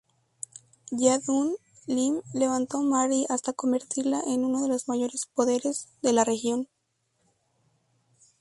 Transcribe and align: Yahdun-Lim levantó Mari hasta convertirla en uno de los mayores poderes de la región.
Yahdun-Lim 0.91 2.21
levantó 2.33 2.81
Mari 2.81 3.27
hasta 3.29 3.53
convertirla 3.53 4.21
en 4.25 4.45
uno 4.45 4.63
de 4.63 4.67
los 4.67 4.87
mayores 4.87 5.27
poderes 5.27 5.89
de 6.01 6.11
la 6.11 6.23
región. 6.23 6.67